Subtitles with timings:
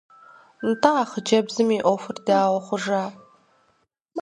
[0.69, 3.03] НтӀэ, а хъыджэбзым и Ӏуэхур дауэ хъужа?